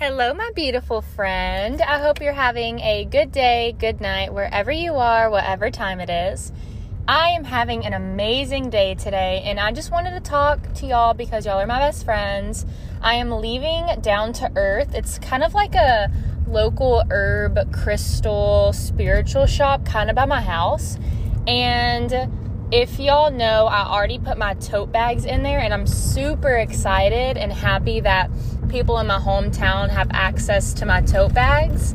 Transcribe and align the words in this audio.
Hello, 0.00 0.32
my 0.32 0.48
beautiful 0.54 1.02
friend. 1.02 1.82
I 1.82 1.98
hope 1.98 2.22
you're 2.22 2.32
having 2.32 2.78
a 2.78 3.04
good 3.04 3.32
day, 3.32 3.74
good 3.80 4.00
night, 4.00 4.32
wherever 4.32 4.70
you 4.70 4.94
are, 4.94 5.28
whatever 5.28 5.72
time 5.72 5.98
it 5.98 6.08
is. 6.08 6.52
I 7.08 7.30
am 7.30 7.42
having 7.42 7.84
an 7.84 7.92
amazing 7.92 8.70
day 8.70 8.94
today, 8.94 9.42
and 9.44 9.58
I 9.58 9.72
just 9.72 9.90
wanted 9.90 10.12
to 10.12 10.20
talk 10.20 10.72
to 10.74 10.86
y'all 10.86 11.14
because 11.14 11.46
y'all 11.46 11.58
are 11.58 11.66
my 11.66 11.80
best 11.80 12.04
friends. 12.04 12.64
I 13.02 13.14
am 13.14 13.32
leaving 13.32 14.00
down 14.00 14.32
to 14.34 14.52
earth. 14.54 14.94
It's 14.94 15.18
kind 15.18 15.42
of 15.42 15.52
like 15.52 15.74
a 15.74 16.12
local 16.46 17.02
herb 17.10 17.58
crystal 17.72 18.72
spiritual 18.72 19.46
shop, 19.46 19.84
kind 19.84 20.10
of 20.10 20.14
by 20.14 20.26
my 20.26 20.40
house. 20.40 20.96
And 21.48 22.14
if 22.70 23.00
y'all 23.00 23.32
know, 23.32 23.66
I 23.66 23.84
already 23.84 24.20
put 24.20 24.38
my 24.38 24.54
tote 24.54 24.92
bags 24.92 25.24
in 25.24 25.42
there, 25.42 25.58
and 25.58 25.74
I'm 25.74 25.88
super 25.88 26.54
excited 26.54 27.36
and 27.36 27.52
happy 27.52 27.98
that 27.98 28.30
people 28.68 28.98
in 28.98 29.06
my 29.06 29.18
hometown 29.18 29.88
have 29.88 30.08
access 30.12 30.72
to 30.74 30.86
my 30.86 31.00
tote 31.02 31.34
bags. 31.34 31.94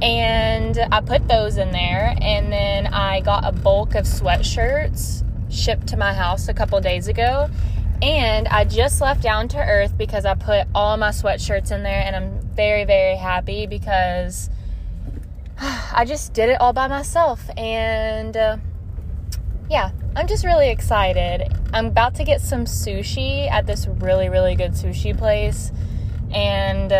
And 0.00 0.78
I 0.90 1.00
put 1.00 1.28
those 1.28 1.56
in 1.56 1.70
there. 1.70 2.16
And 2.20 2.52
then 2.52 2.86
I 2.88 3.20
got 3.20 3.44
a 3.44 3.52
bulk 3.52 3.94
of 3.94 4.04
sweatshirts 4.04 5.24
shipped 5.50 5.88
to 5.88 5.96
my 5.96 6.12
house 6.12 6.48
a 6.48 6.54
couple 6.54 6.80
days 6.80 7.08
ago. 7.08 7.48
And 8.00 8.48
I 8.48 8.64
just 8.64 9.00
left 9.00 9.22
down 9.22 9.48
to 9.48 9.58
earth 9.58 9.96
because 9.96 10.24
I 10.24 10.34
put 10.34 10.66
all 10.74 10.96
my 10.96 11.10
sweatshirts 11.10 11.70
in 11.70 11.82
there. 11.82 12.02
And 12.04 12.16
I'm 12.16 12.40
very, 12.54 12.84
very 12.84 13.16
happy 13.16 13.66
because 13.66 14.50
I 15.60 16.04
just 16.04 16.32
did 16.32 16.48
it 16.48 16.60
all 16.60 16.72
by 16.72 16.88
myself. 16.88 17.48
And 17.56 18.36
uh, 18.36 18.56
yeah, 19.70 19.92
I'm 20.16 20.26
just 20.26 20.44
really 20.44 20.70
excited. 20.70 21.56
I'm 21.72 21.86
about 21.86 22.16
to 22.16 22.24
get 22.24 22.40
some 22.40 22.64
sushi 22.64 23.50
at 23.50 23.66
this 23.66 23.86
really, 23.86 24.28
really 24.28 24.54
good 24.54 24.72
sushi 24.72 25.16
place 25.16 25.72
and 26.32 26.92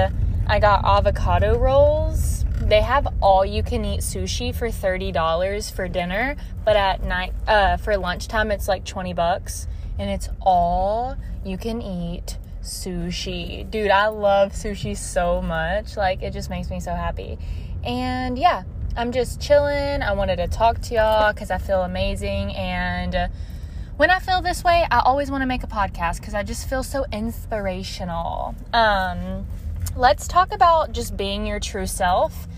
I 0.46 0.58
got 0.58 0.84
avocado 0.84 1.58
rolls. 1.58 2.44
They 2.60 2.82
have 2.82 3.08
all 3.20 3.44
you 3.44 3.62
can 3.62 3.84
eat 3.84 4.00
sushi 4.00 4.54
for 4.54 4.68
$30 4.68 5.72
for 5.72 5.88
dinner, 5.88 6.36
but 6.64 6.76
at 6.76 7.02
night 7.02 7.32
uh, 7.46 7.76
for 7.76 7.96
lunchtime 7.96 8.50
it's 8.50 8.68
like 8.68 8.84
20 8.84 9.12
bucks 9.14 9.66
and 9.98 10.10
it's 10.10 10.28
all 10.40 11.16
you 11.44 11.58
can 11.58 11.82
eat 11.82 12.38
sushi. 12.62 13.68
Dude, 13.68 13.90
I 13.90 14.08
love 14.08 14.52
sushi 14.52 14.96
so 14.96 15.42
much. 15.42 15.96
Like 15.96 16.22
it 16.22 16.32
just 16.32 16.50
makes 16.50 16.70
me 16.70 16.80
so 16.80 16.94
happy. 16.94 17.38
And 17.84 18.38
yeah, 18.38 18.62
I'm 18.96 19.12
just 19.12 19.40
chilling. 19.40 20.02
I 20.02 20.12
wanted 20.12 20.36
to 20.36 20.48
talk 20.48 20.80
to 20.82 20.94
y'all 20.94 21.32
cuz 21.32 21.50
I 21.50 21.58
feel 21.58 21.82
amazing 21.82 22.54
and 22.54 23.30
when 23.96 24.10
I 24.10 24.18
feel 24.18 24.40
this 24.40 24.64
way, 24.64 24.86
I 24.90 25.00
always 25.00 25.30
want 25.30 25.42
to 25.42 25.46
make 25.46 25.62
a 25.62 25.66
podcast 25.66 26.20
because 26.20 26.34
I 26.34 26.42
just 26.42 26.68
feel 26.68 26.82
so 26.82 27.04
inspirational. 27.12 28.54
Um, 28.72 29.46
let's 29.96 30.26
talk 30.26 30.52
about 30.52 30.92
just 30.92 31.16
being 31.16 31.46
your 31.46 31.60
true 31.60 31.86
self 31.86 32.48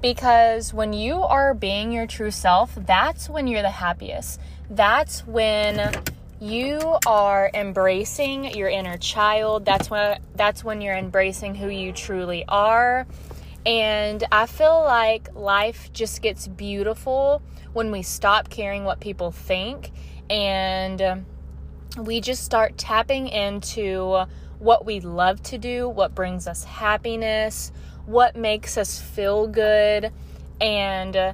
because 0.00 0.72
when 0.72 0.92
you 0.92 1.22
are 1.22 1.52
being 1.52 1.92
your 1.92 2.06
true 2.06 2.30
self, 2.30 2.74
that's 2.74 3.28
when 3.28 3.46
you're 3.46 3.62
the 3.62 3.70
happiest. 3.70 4.40
That's 4.70 5.26
when 5.26 5.92
you 6.40 6.98
are 7.06 7.50
embracing 7.52 8.54
your 8.56 8.68
inner 8.68 8.96
child. 8.96 9.64
That's 9.64 9.90
when 9.90 10.20
that's 10.36 10.64
when 10.64 10.80
you're 10.80 10.96
embracing 10.96 11.54
who 11.54 11.68
you 11.68 11.92
truly 11.92 12.44
are. 12.48 13.06
And 13.66 14.24
I 14.32 14.46
feel 14.46 14.82
like 14.84 15.34
life 15.34 15.92
just 15.92 16.22
gets 16.22 16.48
beautiful 16.48 17.42
when 17.74 17.90
we 17.90 18.02
stop 18.02 18.48
caring 18.48 18.84
what 18.84 19.00
people 19.00 19.30
think 19.30 19.90
and 20.30 21.02
um, 21.02 21.26
we 21.98 22.20
just 22.20 22.44
start 22.44 22.76
tapping 22.78 23.28
into 23.28 24.24
what 24.58 24.84
we 24.84 25.00
love 25.00 25.42
to 25.44 25.58
do, 25.58 25.88
what 25.88 26.14
brings 26.14 26.46
us 26.46 26.64
happiness, 26.64 27.72
what 28.06 28.36
makes 28.36 28.76
us 28.76 29.00
feel 29.00 29.46
good, 29.46 30.12
and 30.60 31.16
uh, 31.16 31.32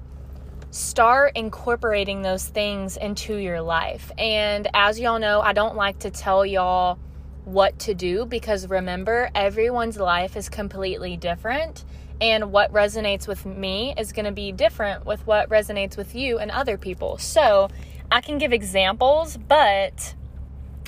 start 0.70 1.32
incorporating 1.36 2.22
those 2.22 2.46
things 2.46 2.96
into 2.96 3.36
your 3.36 3.62
life. 3.62 4.10
And 4.18 4.68
as 4.74 4.98
y'all 4.98 5.18
know, 5.18 5.40
I 5.40 5.52
don't 5.52 5.76
like 5.76 6.00
to 6.00 6.10
tell 6.10 6.44
y'all 6.44 6.98
what 7.44 7.78
to 7.80 7.94
do 7.94 8.26
because 8.26 8.68
remember, 8.68 9.30
everyone's 9.34 9.98
life 9.98 10.36
is 10.36 10.48
completely 10.48 11.16
different. 11.16 11.84
And 12.20 12.52
what 12.52 12.72
resonates 12.72 13.26
with 13.26 13.44
me 13.44 13.94
is 13.98 14.12
going 14.12 14.24
to 14.24 14.32
be 14.32 14.52
different 14.52 15.04
with 15.04 15.26
what 15.26 15.48
resonates 15.48 15.96
with 15.96 16.14
you 16.14 16.38
and 16.38 16.50
other 16.50 16.78
people. 16.78 17.18
So, 17.18 17.68
I 18.10 18.20
can 18.20 18.38
give 18.38 18.52
examples, 18.52 19.36
but 19.36 20.14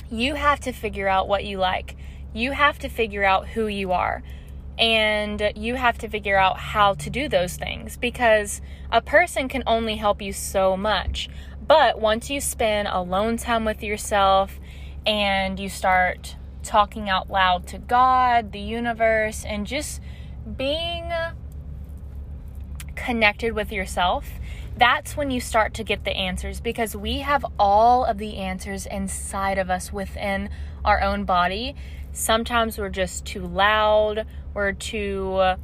you 0.09 0.35
have 0.35 0.59
to 0.61 0.71
figure 0.71 1.07
out 1.07 1.27
what 1.27 1.43
you 1.45 1.57
like. 1.57 1.95
You 2.33 2.51
have 2.51 2.79
to 2.79 2.89
figure 2.89 3.23
out 3.23 3.49
who 3.49 3.67
you 3.67 3.91
are. 3.91 4.23
And 4.79 5.51
you 5.55 5.75
have 5.75 5.97
to 5.99 6.07
figure 6.07 6.37
out 6.37 6.57
how 6.57 6.93
to 6.93 7.09
do 7.09 7.27
those 7.27 7.55
things 7.55 7.97
because 7.97 8.61
a 8.91 9.01
person 9.01 9.49
can 9.49 9.63
only 9.65 9.95
help 9.95 10.21
you 10.21 10.31
so 10.31 10.77
much. 10.77 11.29
But 11.65 11.99
once 11.99 12.29
you 12.29 12.39
spend 12.39 12.87
alone 12.87 13.37
time 13.37 13.65
with 13.65 13.81
yourself 13.81 14.59
and 15.05 15.59
you 15.59 15.67
start 15.67 16.35
talking 16.63 17.09
out 17.09 17.29
loud 17.29 17.65
to 17.67 17.79
God, 17.79 18.51
the 18.51 18.59
universe, 18.59 19.43
and 19.45 19.65
just 19.65 19.99
being 20.55 21.11
connected 22.95 23.53
with 23.53 23.71
yourself, 23.71 24.29
that's 24.77 25.17
when 25.17 25.31
you 25.31 25.41
start 25.41 25.73
to 25.75 25.83
get 25.83 26.03
the 26.03 26.15
answers 26.15 26.59
because 26.59 26.95
we 26.95 27.19
have 27.19 27.45
all 27.57 28.05
of 28.05 28.17
the 28.17 28.37
answers 28.37 28.85
inside 28.85 29.57
of 29.57 29.69
us 29.69 29.91
within 29.91 30.49
our 30.85 31.01
own 31.01 31.25
body. 31.25 31.75
Sometimes 32.13 32.77
we're 32.77 32.89
just 32.89 33.25
too 33.25 33.45
loud, 33.45 34.25
we're 34.53 34.73
too 34.73 35.55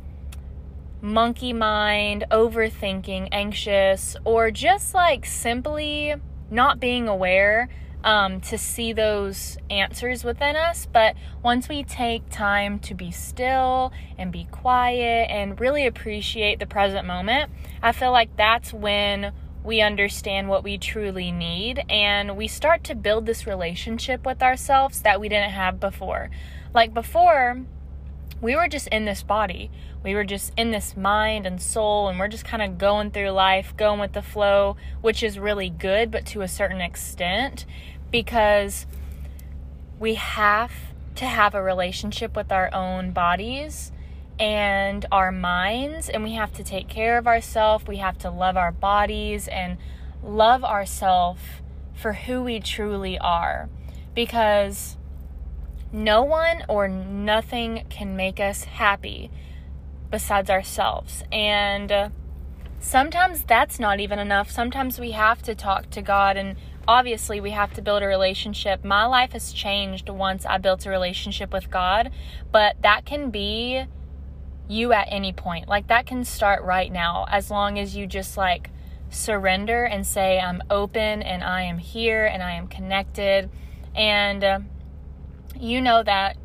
monkey 1.02 1.54
mind, 1.54 2.26
overthinking, 2.32 3.30
anxious, 3.32 4.16
or 4.26 4.52
just 4.52 4.94
like 4.94 5.26
simply 5.26 6.16
not 6.50 6.80
being 6.80 7.08
aware 7.08 7.70
um, 8.04 8.42
to 8.42 8.58
see 8.58 8.94
those 8.94 9.58
answers 9.70 10.24
within 10.24 10.56
us. 10.56 10.88
But 10.92 11.16
once 11.42 11.70
we 11.70 11.84
take 11.84 12.30
time 12.30 12.80
to 12.80 12.94
be 12.94 13.12
still 13.12 13.92
and 14.18 14.32
be 14.32 14.48
quiet 14.52 15.30
and 15.30 15.60
really 15.60 15.86
appreciate 15.86 16.60
the 16.60 16.66
present 16.66 17.08
moment, 17.08 17.52
I 17.82 17.92
feel 17.92 18.12
like 18.12 18.36
that's 18.36 18.74
when 18.74 19.34
we 19.64 19.80
understand 19.82 20.50
what 20.50 20.64
we 20.64 20.78
truly 20.78 21.32
need 21.32 21.84
and 21.90 22.36
we 22.36 22.48
start 22.48 22.84
to 22.84 22.96
build 22.96 23.26
this 23.26 23.48
relationship 23.48 24.26
with 24.26 24.44
ourselves 24.44 25.02
that 25.04 25.22
we 25.22 25.30
didn't 25.30 25.52
have 25.52 25.80
before. 25.80 26.30
Like 26.74 26.94
before, 26.94 27.62
we 28.42 28.58
were 28.58 28.68
just 28.68 28.90
in 28.90 29.06
this 29.06 29.24
body. 29.24 29.72
We 30.04 30.16
were 30.16 30.26
just 30.26 30.52
in 30.58 30.72
this 30.72 30.98
mind 30.98 31.46
and 31.46 31.62
soul, 31.62 32.10
and 32.10 32.20
we're 32.20 32.28
just 32.28 32.44
kind 32.44 32.62
of 32.62 32.78
going 32.78 33.12
through 33.12 33.30
life, 33.30 33.74
going 33.78 34.02
with 34.02 34.12
the 34.12 34.22
flow, 34.22 34.76
which 35.00 35.24
is 35.24 35.40
really 35.40 35.70
good, 35.70 36.12
but 36.12 36.26
to 36.28 36.42
a 36.42 36.48
certain 36.50 36.82
extent 36.82 37.66
because 38.14 38.86
we 40.00 40.14
have 40.14 40.72
to 41.16 41.26
have 41.26 41.56
a 41.56 41.64
relationship 41.64 42.36
with 42.36 42.52
our 42.52 42.72
own 42.72 43.10
bodies 43.12 43.92
and 44.40 45.04
our 45.12 45.32
minds, 45.32 46.10
and 46.10 46.24
we 46.24 46.34
have 46.34 46.54
to 46.54 46.64
take 46.64 46.88
care 46.88 47.18
of 47.18 47.26
ourselves. 47.26 47.88
We 47.88 47.98
have 47.98 48.20
to 48.20 48.30
love 48.30 48.56
our 48.56 48.72
bodies 48.72 49.48
and 49.48 49.80
love 50.24 50.64
ourselves 50.64 51.42
for 51.96 52.14
who 52.14 52.44
we 52.44 52.60
truly 52.60 53.18
are 53.18 53.68
because 54.14 54.96
no 55.92 56.22
one 56.22 56.64
or 56.70 56.88
nothing 56.88 57.84
can 57.90 58.16
make 58.16 58.40
us 58.40 58.66
happy 58.66 59.32
besides 60.12 60.52
ourselves. 60.52 61.24
And 61.32 61.92
uh, 61.92 62.10
sometimes 62.80 63.44
that's 63.44 63.80
not 63.80 64.00
even 64.00 64.20
enough. 64.20 64.52
Sometimes 64.52 65.00
we 65.00 65.12
have 65.12 65.42
to 65.44 65.56
talk 65.56 65.90
to 65.92 66.02
God 66.04 66.38
and 66.38 66.56
obviously 66.88 67.40
we 67.40 67.52
have 67.52 67.74
to 67.74 67.82
build 67.82 68.04
a 68.04 68.08
relationship. 68.08 68.84
My 68.84 69.06
life 69.06 69.32
has 69.34 69.54
changed 69.54 70.10
once 70.10 70.46
I 70.46 70.58
built 70.58 70.86
a 70.86 70.90
relationship 70.90 71.54
with 71.54 71.70
God, 71.70 72.12
but 72.52 72.82
that 72.82 73.06
can 73.06 73.30
be 73.30 73.86
you 74.68 74.94
at 74.94 75.08
any 75.10 75.34
point. 75.34 75.68
Like 75.68 75.88
that 75.88 76.06
can 76.06 76.26
start 76.26 76.64
right 76.64 76.92
now 76.92 77.26
as 77.30 77.50
long 77.50 77.80
as 77.80 77.96
you 77.96 78.08
just 78.08 78.38
like 78.38 78.70
surrender 79.10 79.84
and 79.84 80.06
say 80.06 80.40
I'm 80.40 80.62
open 80.70 81.22
and 81.22 81.44
I 81.44 81.64
am 81.64 81.78
here 81.78 82.26
and 82.26 82.42
I 82.42 82.54
am 82.54 82.68
connected 82.68 83.50
and 83.96 84.44
uh, 84.44 84.60
you 85.60 85.82
know 85.82 86.02
that 86.04 86.38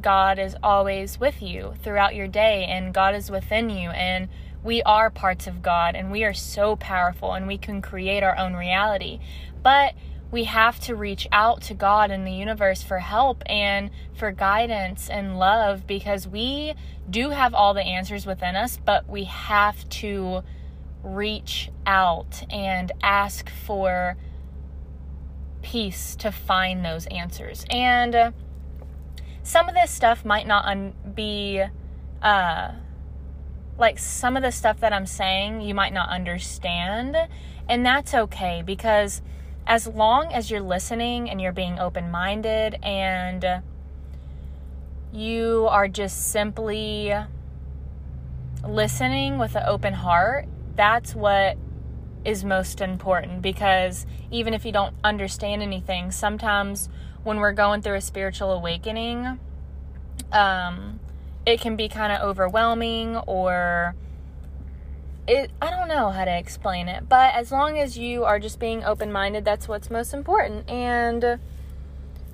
God 0.00 0.38
is 0.38 0.56
always 0.62 1.20
with 1.20 1.42
you 1.42 1.74
throughout 1.82 2.14
your 2.14 2.26
day 2.28 2.64
and 2.64 2.92
God 2.92 3.14
is 3.14 3.30
within 3.30 3.70
you 3.70 3.90
and 3.90 4.28
we 4.64 4.82
are 4.82 5.10
parts 5.10 5.46
of 5.46 5.62
God 5.62 5.94
and 5.94 6.10
we 6.10 6.24
are 6.24 6.34
so 6.34 6.76
powerful 6.76 7.32
and 7.32 7.46
we 7.46 7.58
can 7.58 7.80
create 7.80 8.22
our 8.22 8.36
own 8.36 8.54
reality. 8.54 9.20
But 9.62 9.94
we 10.30 10.44
have 10.44 10.78
to 10.80 10.94
reach 10.94 11.26
out 11.32 11.62
to 11.62 11.74
God 11.74 12.10
and 12.10 12.26
the 12.26 12.32
universe 12.32 12.82
for 12.82 12.98
help 12.98 13.42
and 13.46 13.90
for 14.14 14.30
guidance 14.30 15.08
and 15.08 15.38
love 15.38 15.86
because 15.86 16.28
we 16.28 16.74
do 17.08 17.30
have 17.30 17.54
all 17.54 17.72
the 17.72 17.82
answers 17.82 18.26
within 18.26 18.54
us, 18.54 18.78
but 18.84 19.08
we 19.08 19.24
have 19.24 19.88
to 19.88 20.42
reach 21.02 21.70
out 21.86 22.42
and 22.50 22.92
ask 23.02 23.48
for 23.48 24.16
peace 25.62 26.14
to 26.16 26.30
find 26.30 26.84
those 26.84 27.06
answers. 27.06 27.64
And 27.70 28.14
uh, 28.14 28.30
some 29.42 29.68
of 29.68 29.74
this 29.74 29.90
stuff 29.90 30.24
might 30.24 30.46
not 30.46 30.66
un- 30.66 30.94
be 31.14 31.64
uh, 32.20 32.72
like 33.78 33.98
some 33.98 34.36
of 34.36 34.42
the 34.42 34.52
stuff 34.52 34.80
that 34.80 34.92
I'm 34.92 35.06
saying 35.06 35.62
you 35.62 35.74
might 35.74 35.94
not 35.94 36.10
understand, 36.10 37.16
and 37.68 37.86
that's 37.86 38.12
okay 38.12 38.62
because 38.64 39.22
as 39.68 39.86
long 39.86 40.32
as 40.32 40.50
you're 40.50 40.62
listening 40.62 41.28
and 41.28 41.42
you're 41.42 41.52
being 41.52 41.78
open 41.78 42.10
minded 42.10 42.78
and 42.82 43.62
you 45.12 45.66
are 45.70 45.86
just 45.86 46.30
simply 46.30 47.12
listening 48.66 49.36
with 49.36 49.54
an 49.54 49.62
open 49.66 49.92
heart, 49.92 50.48
that's 50.74 51.14
what 51.14 51.58
is 52.24 52.44
most 52.44 52.80
important. 52.80 53.42
Because 53.42 54.06
even 54.30 54.54
if 54.54 54.64
you 54.64 54.72
don't 54.72 54.94
understand 55.04 55.62
anything, 55.62 56.10
sometimes 56.12 56.88
when 57.22 57.36
we're 57.36 57.52
going 57.52 57.82
through 57.82 57.96
a 57.96 58.00
spiritual 58.00 58.52
awakening, 58.52 59.38
um, 60.32 60.98
it 61.44 61.60
can 61.60 61.76
be 61.76 61.90
kind 61.90 62.10
of 62.10 62.22
overwhelming 62.22 63.18
or 63.18 63.94
it 65.28 65.52
I 65.60 65.70
don't 65.70 65.88
know 65.88 66.10
how 66.10 66.24
to 66.24 66.36
explain 66.36 66.88
it, 66.88 67.08
but 67.08 67.34
as 67.34 67.52
long 67.52 67.78
as 67.78 67.98
you 67.98 68.24
are 68.24 68.38
just 68.38 68.58
being 68.58 68.82
open-minded, 68.82 69.44
that's 69.44 69.68
what's 69.68 69.90
most 69.90 70.14
important. 70.14 70.68
And 70.68 71.38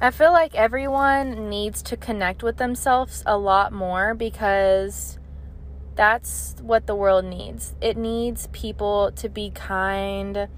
I 0.01 0.11
feel 0.11 0.33
like 0.33 0.55
everyone 0.55 1.49
needs 1.49 1.83
to 1.83 1.97
connect 1.97 2.43
with 2.43 2.57
themselves 2.57 3.23
a 3.27 3.37
lot 3.37 3.73
more 3.73 4.15
because 4.15 5.19
that's 5.95 6.57
what 6.61 6.87
the 6.87 6.95
world 6.95 7.25
needs. 7.25 7.75
It 7.81 7.97
needs 7.97 8.49
people 8.53 9.13
to 9.17 9.29
be 9.29 9.51
kind 9.51 10.49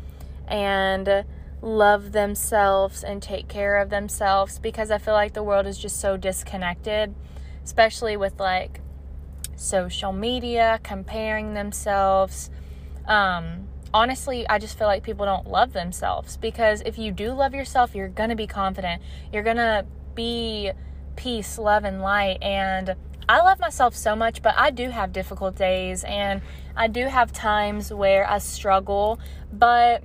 and 0.46 1.24
love 1.62 2.12
themselves 2.12 3.02
and 3.02 3.22
take 3.22 3.48
care 3.48 3.76
of 3.76 3.90
themselves 3.90 4.58
because 4.58 4.90
I 4.90 4.98
feel 4.98 5.14
like 5.14 5.32
the 5.32 5.42
world 5.42 5.66
is 5.66 5.78
just 5.78 6.00
so 6.00 6.16
disconnected, 6.16 7.14
especially 7.64 8.16
with 8.16 8.38
like 8.38 8.80
social 9.56 10.12
media, 10.12 10.80
comparing 10.82 11.54
themselves. 11.54 12.50
Um, 13.06 13.68
honestly, 13.92 14.48
I 14.48 14.58
just 14.58 14.78
feel 14.78 14.86
like 14.86 15.02
people 15.02 15.26
don't 15.26 15.48
love 15.48 15.72
themselves 15.72 16.36
because 16.36 16.82
if 16.86 16.98
you 16.98 17.10
do 17.10 17.32
love 17.32 17.54
yourself, 17.54 17.94
you're 17.94 18.08
going 18.08 18.30
to 18.30 18.36
be 18.36 18.46
confident. 18.46 19.02
You're 19.32 19.42
going 19.42 19.56
to 19.56 19.86
be 20.14 20.72
peace, 21.16 21.58
love, 21.58 21.84
and 21.84 22.00
light. 22.00 22.38
And 22.42 22.94
I 23.28 23.40
love 23.40 23.58
myself 23.58 23.96
so 23.96 24.14
much, 24.14 24.42
but 24.42 24.54
I 24.56 24.70
do 24.70 24.90
have 24.90 25.12
difficult 25.12 25.56
days 25.56 26.04
and 26.04 26.42
I 26.76 26.88
do 26.88 27.06
have 27.06 27.32
times 27.32 27.92
where 27.92 28.28
I 28.28 28.38
struggle, 28.38 29.18
but 29.52 30.04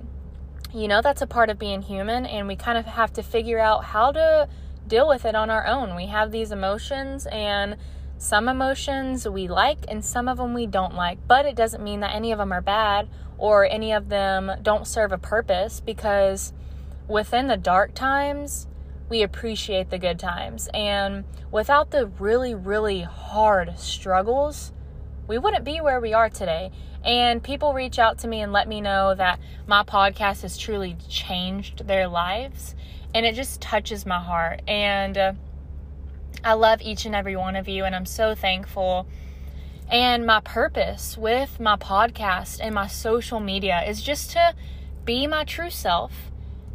you 0.74 0.88
know, 0.88 1.02
that's 1.02 1.20
a 1.20 1.26
part 1.26 1.50
of 1.50 1.58
being 1.58 1.82
human, 1.82 2.24
and 2.24 2.48
we 2.48 2.56
kind 2.56 2.78
of 2.78 2.86
have 2.86 3.12
to 3.14 3.22
figure 3.22 3.58
out 3.58 3.84
how 3.84 4.10
to 4.12 4.48
deal 4.86 5.06
with 5.06 5.26
it 5.26 5.34
on 5.34 5.50
our 5.50 5.66
own. 5.66 5.94
We 5.94 6.06
have 6.06 6.32
these 6.32 6.50
emotions, 6.50 7.26
and 7.26 7.76
some 8.22 8.48
emotions 8.48 9.28
we 9.28 9.48
like, 9.48 9.84
and 9.88 10.04
some 10.04 10.28
of 10.28 10.38
them 10.38 10.54
we 10.54 10.64
don't 10.64 10.94
like, 10.94 11.18
but 11.26 11.44
it 11.44 11.56
doesn't 11.56 11.82
mean 11.82 11.98
that 12.00 12.14
any 12.14 12.30
of 12.30 12.38
them 12.38 12.52
are 12.52 12.60
bad 12.60 13.08
or 13.36 13.64
any 13.64 13.92
of 13.92 14.08
them 14.10 14.48
don't 14.62 14.86
serve 14.86 15.10
a 15.10 15.18
purpose 15.18 15.80
because 15.80 16.52
within 17.08 17.48
the 17.48 17.56
dark 17.56 17.94
times, 17.94 18.68
we 19.08 19.22
appreciate 19.22 19.90
the 19.90 19.98
good 19.98 20.20
times. 20.20 20.68
And 20.72 21.24
without 21.50 21.90
the 21.90 22.06
really, 22.06 22.54
really 22.54 23.02
hard 23.02 23.76
struggles, 23.76 24.72
we 25.26 25.36
wouldn't 25.36 25.64
be 25.64 25.80
where 25.80 25.98
we 25.98 26.14
are 26.14 26.30
today. 26.30 26.70
And 27.04 27.42
people 27.42 27.74
reach 27.74 27.98
out 27.98 28.18
to 28.18 28.28
me 28.28 28.40
and 28.40 28.52
let 28.52 28.68
me 28.68 28.80
know 28.80 29.16
that 29.16 29.40
my 29.66 29.82
podcast 29.82 30.42
has 30.42 30.56
truly 30.56 30.96
changed 31.08 31.88
their 31.88 32.06
lives. 32.06 32.76
And 33.12 33.26
it 33.26 33.34
just 33.34 33.60
touches 33.60 34.06
my 34.06 34.20
heart. 34.20 34.62
And 34.68 35.18
uh, 35.18 35.32
I 36.44 36.54
love 36.54 36.82
each 36.82 37.06
and 37.06 37.14
every 37.14 37.36
one 37.36 37.56
of 37.56 37.68
you. 37.68 37.84
And 37.84 37.94
I'm 37.94 38.06
so 38.06 38.34
thankful. 38.34 39.06
And 39.88 40.26
my 40.26 40.40
purpose 40.40 41.16
with 41.18 41.60
my 41.60 41.76
podcast 41.76 42.58
and 42.62 42.74
my 42.74 42.86
social 42.86 43.40
media 43.40 43.82
is 43.86 44.02
just 44.02 44.30
to 44.32 44.54
be 45.04 45.26
my 45.26 45.44
true 45.44 45.70
self, 45.70 46.12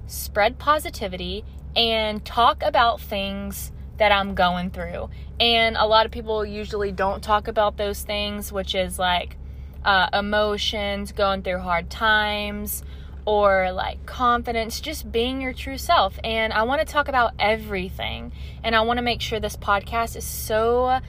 spread 0.05 0.59
positivity, 0.59 1.43
and 1.75 2.23
talk 2.23 2.61
about 2.63 3.01
things 3.01 3.71
that 3.97 4.11
I'm 4.11 4.35
going 4.35 4.69
through. 4.69 5.09
And 5.39 5.75
a 5.75 5.85
lot 5.85 6.05
of 6.05 6.11
people 6.11 6.45
usually 6.45 6.91
don't 6.91 7.23
talk 7.23 7.47
about 7.47 7.77
those 7.77 8.01
things, 8.01 8.51
which 8.51 8.75
is 8.75 8.99
like 8.99 9.37
uh, 9.83 10.09
emotions, 10.13 11.11
going 11.11 11.41
through 11.41 11.59
hard 11.59 11.89
times, 11.89 12.83
or 13.27 13.74
like 13.74 14.06
confidence, 14.06 14.79
just 14.79 15.12
being 15.12 15.41
your 15.41 15.51
true 15.51 15.77
self. 15.77 16.18
And 16.24 16.53
I 16.53 16.63
want 16.63 16.79
to 16.79 16.91
talk 16.91 17.09
about 17.09 17.33
everything. 17.38 18.31
And 18.63 18.74
I 18.74 18.81
want 18.81 19.00
to 19.00 19.03
make 19.03 19.19
sure 19.19 19.38
this 19.38 19.57
podcast 19.57 20.15
is 20.15 20.24
so 20.24 21.01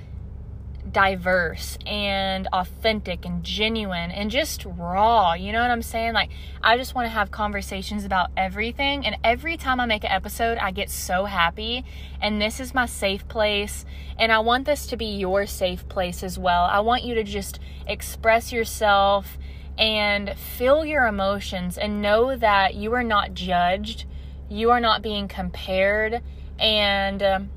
diverse 0.91 1.79
and 1.87 2.49
authentic 2.53 3.25
and 3.25 3.45
genuine 3.45 4.11
and 4.11 4.33
just 4.33 4.65
raw. 4.65 5.35
You 5.35 5.53
know 5.53 5.63
what 5.63 5.71
I'm 5.71 5.81
saying? 5.81 6.13
Like, 6.13 6.31
I 6.61 6.77
just 6.77 6.93
want 6.93 7.07
to 7.07 7.11
have 7.11 7.31
conversations 7.31 8.05
about 8.05 8.31
everything. 8.37 9.07
And 9.07 9.17
every 9.23 9.57
time 9.57 9.79
I 9.79 9.87
make 9.87 10.03
an 10.03 10.11
episode, 10.11 10.59
I 10.59 10.73
get 10.73 10.91
so 10.91 11.25
happy. 11.25 11.85
And 12.21 12.43
this 12.43 12.59
is 12.59 12.75
my 12.75 12.87
safe 12.87 13.29
place. 13.29 13.85
And 14.19 14.33
I 14.33 14.41
want 14.41 14.65
this 14.65 14.89
to 14.89 14.97
be 14.97 15.07
your 15.07 15.47
safe 15.47 15.89
place 15.89 16.25
as 16.25 16.37
well. 16.37 16.65
I 16.65 16.81
want 16.81 17.05
you 17.05 17.15
to 17.15 17.23
just 17.23 17.61
express 17.87 18.53
yourself 18.53 19.39
and 19.79 20.37
feel 20.37 20.85
your 20.85 21.07
emotions 21.07 21.79
and 21.79 22.03
know 22.03 22.37
that 22.37 22.75
you 22.75 22.93
are 22.95 23.05
not 23.05 23.33
judged, 23.33 24.05
you 24.49 24.71
are 24.71 24.81
not 24.81 25.03
being 25.03 25.29
compared. 25.29 26.21
And, 26.59 27.23
um, 27.23 27.51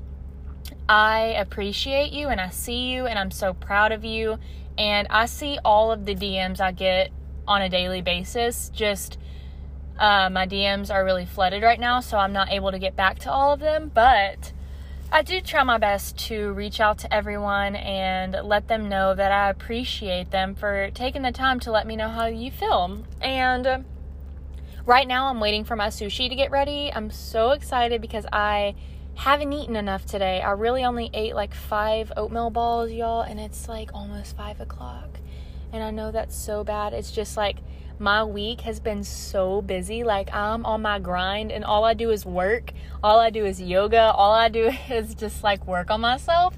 I 0.88 1.34
appreciate 1.38 2.12
you 2.12 2.28
and 2.28 2.40
I 2.40 2.50
see 2.50 2.90
you 2.92 3.06
and 3.06 3.18
I'm 3.18 3.30
so 3.30 3.54
proud 3.54 3.92
of 3.92 4.04
you. 4.04 4.38
And 4.78 5.06
I 5.10 5.26
see 5.26 5.58
all 5.64 5.92
of 5.92 6.06
the 6.06 6.14
DMs 6.14 6.60
I 6.60 6.72
get 6.72 7.10
on 7.46 7.62
a 7.62 7.68
daily 7.68 8.02
basis. 8.02 8.70
Just 8.70 9.18
uh, 9.98 10.30
my 10.30 10.46
DMs 10.46 10.92
are 10.92 11.04
really 11.04 11.26
flooded 11.26 11.62
right 11.62 11.78
now, 11.78 12.00
so 12.00 12.16
I'm 12.16 12.32
not 12.32 12.50
able 12.50 12.72
to 12.72 12.78
get 12.78 12.96
back 12.96 13.18
to 13.20 13.30
all 13.30 13.52
of 13.52 13.60
them. 13.60 13.90
But 13.92 14.52
I 15.14 15.20
do 15.20 15.42
try 15.42 15.62
my 15.62 15.76
best 15.76 16.16
to 16.28 16.54
reach 16.54 16.80
out 16.80 16.96
to 17.00 17.12
everyone 17.12 17.76
and 17.76 18.34
let 18.44 18.68
them 18.68 18.88
know 18.88 19.14
that 19.14 19.30
I 19.30 19.50
appreciate 19.50 20.30
them 20.30 20.54
for 20.54 20.90
taking 20.94 21.20
the 21.20 21.30
time 21.30 21.60
to 21.60 21.70
let 21.70 21.86
me 21.86 21.96
know 21.96 22.08
how 22.08 22.24
you 22.24 22.50
feel. 22.50 23.04
And 23.20 23.66
uh, 23.66 23.78
right 24.86 25.06
now, 25.06 25.26
I'm 25.26 25.38
waiting 25.38 25.64
for 25.64 25.76
my 25.76 25.88
sushi 25.88 26.30
to 26.30 26.34
get 26.34 26.50
ready. 26.50 26.90
I'm 26.90 27.10
so 27.10 27.50
excited 27.50 28.00
because 28.00 28.24
I 28.32 28.74
haven't 29.14 29.52
eaten 29.52 29.76
enough 29.76 30.06
today. 30.06 30.40
I 30.40 30.52
really 30.52 30.82
only 30.82 31.10
ate 31.12 31.34
like 31.34 31.52
five 31.52 32.10
oatmeal 32.16 32.48
balls, 32.48 32.90
y'all, 32.90 33.20
and 33.20 33.38
it's 33.38 33.68
like 33.68 33.90
almost 33.92 34.34
five 34.34 34.62
o'clock. 34.62 35.18
And 35.74 35.82
I 35.84 35.90
know 35.90 36.10
that's 36.10 36.34
so 36.34 36.64
bad. 36.64 36.94
It's 36.94 37.10
just 37.10 37.36
like 37.36 37.58
my 37.98 38.24
week 38.24 38.62
has 38.62 38.80
been 38.80 39.04
so 39.04 39.60
busy. 39.60 40.04
Like 40.04 40.34
I'm 40.34 40.64
on 40.64 40.80
my 40.80 40.98
grind, 40.98 41.52
and 41.52 41.66
all 41.66 41.84
I 41.84 41.92
do 41.92 42.10
is 42.10 42.24
work. 42.24 42.72
All 43.02 43.18
I 43.18 43.30
do 43.30 43.44
is 43.44 43.60
yoga. 43.60 44.12
All 44.12 44.32
I 44.32 44.48
do 44.48 44.66
is 44.90 45.14
just 45.14 45.42
like 45.42 45.66
work 45.66 45.90
on 45.90 46.00
myself. 46.00 46.56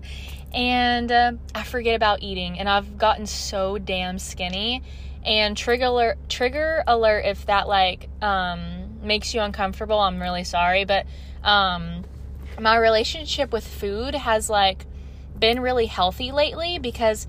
And 0.53 1.11
uh, 1.11 1.33
I 1.55 1.65
forget 1.65 1.97
about 1.97 2.23
eating, 2.23 2.61
and 2.61 2.69
I've 2.69 2.97
gotten 2.97 3.27
so 3.27 3.77
damn 3.79 4.19
skinny. 4.19 4.83
And 5.25 5.57
trigger 5.57 5.87
alert, 5.87 6.19
trigger 6.29 6.85
alert 6.87 7.25
if 7.25 7.47
that 7.47 7.67
like 7.67 8.09
um, 8.23 9.01
makes 9.03 9.35
you 9.35 9.41
uncomfortable. 9.41 9.99
I'm 9.99 10.21
really 10.21 10.45
sorry, 10.45 10.85
but 10.85 11.07
um, 11.43 12.05
my 12.61 12.77
relationship 12.77 13.53
with 13.53 13.67
food 13.67 14.15
has 14.15 14.49
like 14.51 14.87
been 15.39 15.61
really 15.61 15.87
healthy 15.87 16.31
lately 16.31 16.79
because 16.79 17.27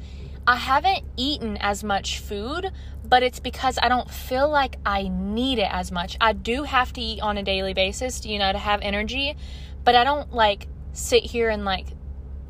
I 0.47 0.57
haven't 0.57 1.03
eaten 1.17 1.57
as 1.57 1.83
much 1.83 2.19
food, 2.19 2.71
but 3.03 3.23
it's 3.23 3.39
because 3.39 3.79
I 3.81 3.89
don't 3.89 4.09
feel 4.09 4.49
like 4.49 4.77
I 4.85 5.07
need 5.07 5.57
it 5.57 5.69
as 5.71 5.91
much. 5.91 6.17
I 6.21 6.33
do 6.33 6.63
have 6.63 6.93
to 6.93 7.01
eat 7.01 7.21
on 7.21 7.37
a 7.37 7.43
daily 7.43 7.73
basis, 7.73 8.25
you 8.25 8.37
know, 8.37 8.51
to 8.51 8.57
have 8.59 8.81
energy, 8.81 9.35
but 9.83 9.95
I 9.95 10.03
don't 10.03 10.33
like 10.33 10.67
sit 10.93 11.23
here 11.23 11.49
and 11.49 11.65
like 11.65 11.87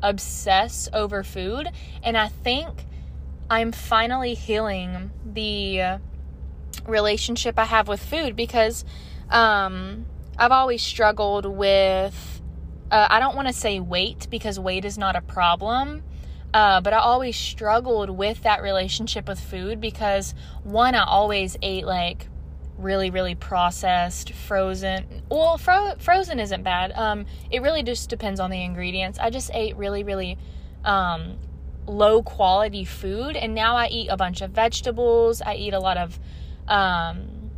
obsess 0.02 0.88
over 0.92 1.24
food. 1.24 1.70
And 2.02 2.18
I 2.18 2.28
think 2.28 2.84
I'm 3.48 3.72
finally 3.72 4.34
healing 4.34 5.10
the 5.24 5.98
relationship 6.86 7.58
I 7.58 7.64
have 7.64 7.88
with 7.88 8.02
food 8.02 8.36
because 8.36 8.84
um, 9.30 10.04
I've 10.38 10.52
always 10.52 10.82
struggled 10.82 11.46
with 11.46 12.42
uh, 12.90 13.06
I 13.10 13.20
don't 13.20 13.34
want 13.34 13.48
to 13.48 13.54
say 13.54 13.80
weight 13.80 14.28
because 14.30 14.60
weight 14.60 14.84
is 14.84 14.96
not 14.96 15.16
a 15.16 15.20
problem. 15.20 16.02
Uh, 16.56 16.80
but 16.80 16.94
I 16.94 17.00
always 17.00 17.36
struggled 17.36 18.08
with 18.08 18.44
that 18.44 18.62
relationship 18.62 19.28
with 19.28 19.38
food 19.38 19.78
because 19.78 20.34
one, 20.64 20.94
I 20.94 21.04
always 21.04 21.54
ate 21.60 21.84
like 21.84 22.28
really, 22.78 23.10
really 23.10 23.34
processed, 23.34 24.32
frozen. 24.32 25.04
Well, 25.30 25.58
fro- 25.58 25.96
frozen 25.98 26.40
isn't 26.40 26.62
bad. 26.62 26.92
Um, 26.92 27.26
it 27.50 27.60
really 27.60 27.82
just 27.82 28.08
depends 28.08 28.40
on 28.40 28.50
the 28.50 28.62
ingredients. 28.62 29.18
I 29.18 29.28
just 29.28 29.50
ate 29.52 29.76
really, 29.76 30.02
really 30.02 30.38
um, 30.82 31.36
low 31.86 32.22
quality 32.22 32.86
food, 32.86 33.36
and 33.36 33.54
now 33.54 33.76
I 33.76 33.88
eat 33.88 34.08
a 34.08 34.16
bunch 34.16 34.40
of 34.40 34.52
vegetables. 34.52 35.42
I 35.42 35.56
eat 35.56 35.74
a 35.74 35.78
lot 35.78 35.98
of 35.98 36.18
um, 36.68 37.50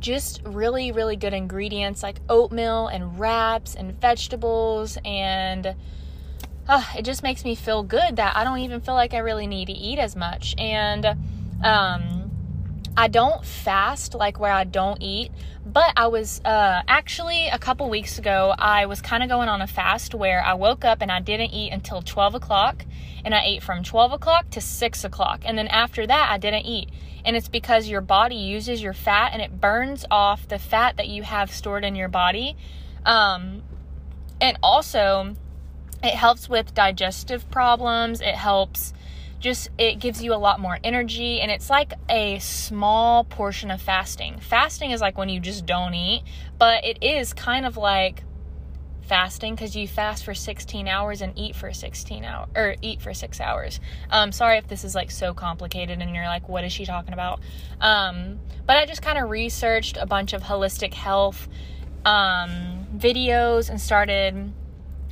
just 0.00 0.42
really, 0.44 0.90
really 0.90 1.14
good 1.14 1.34
ingredients 1.34 2.02
like 2.02 2.18
oatmeal 2.28 2.88
and 2.88 3.16
wraps 3.16 3.76
and 3.76 3.92
vegetables 4.00 4.98
and 5.04 5.76
uh, 6.68 6.84
it 6.96 7.04
just 7.04 7.22
makes 7.22 7.44
me 7.44 7.54
feel 7.54 7.82
good 7.82 8.16
that 8.16 8.36
I 8.36 8.44
don't 8.44 8.58
even 8.60 8.80
feel 8.80 8.94
like 8.94 9.14
I 9.14 9.18
really 9.18 9.46
need 9.46 9.66
to 9.66 9.72
eat 9.72 9.98
as 9.98 10.16
much. 10.16 10.54
And 10.58 11.04
um, 11.62 12.30
I 12.96 13.08
don't 13.08 13.44
fast 13.44 14.14
like 14.14 14.38
where 14.38 14.52
I 14.52 14.64
don't 14.64 15.02
eat, 15.02 15.30
but 15.66 15.92
I 15.96 16.06
was 16.06 16.40
uh, 16.44 16.82
actually 16.86 17.48
a 17.48 17.58
couple 17.58 17.90
weeks 17.90 18.18
ago, 18.18 18.54
I 18.56 18.86
was 18.86 19.02
kind 19.02 19.22
of 19.22 19.28
going 19.28 19.48
on 19.48 19.60
a 19.60 19.66
fast 19.66 20.14
where 20.14 20.42
I 20.42 20.54
woke 20.54 20.84
up 20.84 21.02
and 21.02 21.10
I 21.10 21.20
didn't 21.20 21.50
eat 21.50 21.72
until 21.72 22.02
12 22.02 22.36
o'clock, 22.36 22.84
and 23.24 23.34
I 23.34 23.42
ate 23.44 23.62
from 23.62 23.82
12 23.82 24.12
o'clock 24.12 24.50
to 24.50 24.60
6 24.60 25.04
o'clock. 25.04 25.42
And 25.44 25.58
then 25.58 25.68
after 25.68 26.06
that, 26.06 26.28
I 26.30 26.38
didn't 26.38 26.66
eat. 26.66 26.90
And 27.24 27.36
it's 27.36 27.48
because 27.48 27.88
your 27.88 28.02
body 28.02 28.36
uses 28.36 28.82
your 28.82 28.92
fat 28.92 29.30
and 29.32 29.42
it 29.42 29.60
burns 29.60 30.04
off 30.10 30.46
the 30.46 30.58
fat 30.58 30.96
that 30.98 31.08
you 31.08 31.22
have 31.22 31.50
stored 31.50 31.84
in 31.84 31.96
your 31.96 32.08
body. 32.08 32.56
Um, 33.04 33.62
and 34.40 34.58
also, 34.62 35.34
it 36.04 36.14
helps 36.14 36.48
with 36.48 36.74
digestive 36.74 37.50
problems. 37.50 38.20
It 38.20 38.34
helps 38.34 38.92
just, 39.40 39.68
it 39.78 39.98
gives 39.98 40.22
you 40.22 40.34
a 40.34 40.36
lot 40.36 40.60
more 40.60 40.78
energy. 40.84 41.40
And 41.40 41.50
it's 41.50 41.70
like 41.70 41.92
a 42.08 42.38
small 42.38 43.24
portion 43.24 43.70
of 43.70 43.80
fasting. 43.80 44.38
Fasting 44.40 44.90
is 44.90 45.00
like 45.00 45.18
when 45.18 45.28
you 45.28 45.40
just 45.40 45.66
don't 45.66 45.94
eat, 45.94 46.22
but 46.58 46.84
it 46.84 47.02
is 47.02 47.32
kind 47.32 47.66
of 47.66 47.76
like 47.76 48.24
fasting 49.02 49.54
because 49.54 49.76
you 49.76 49.86
fast 49.86 50.24
for 50.24 50.34
16 50.34 50.88
hours 50.88 51.20
and 51.20 51.38
eat 51.38 51.54
for 51.54 51.72
16 51.72 52.24
hours 52.24 52.48
or 52.56 52.74
eat 52.80 53.02
for 53.02 53.12
six 53.12 53.38
hours 53.38 53.78
um 54.10 54.32
sorry 54.32 54.56
if 54.56 54.66
this 54.66 54.82
is 54.82 54.94
like 54.94 55.10
so 55.10 55.34
complicated 55.34 56.00
and 56.00 56.14
you're 56.14 56.24
like 56.24 56.48
what 56.48 56.64
is 56.64 56.72
she 56.72 56.86
talking 56.86 57.12
about 57.12 57.38
um 57.82 58.38
but 58.66 58.78
i 58.78 58.86
just 58.86 59.02
kind 59.02 59.18
of 59.18 59.28
researched 59.28 59.98
a 59.98 60.06
bunch 60.06 60.32
of 60.32 60.42
holistic 60.42 60.94
health 60.94 61.48
um 62.06 62.86
videos 62.96 63.68
and 63.68 63.78
started 63.78 64.52